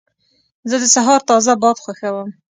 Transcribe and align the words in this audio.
زه 0.69 0.75
د 0.81 0.85
سهار 0.95 1.19
تازه 1.29 1.53
باد 1.61 1.77
خوښوم. 1.83 2.29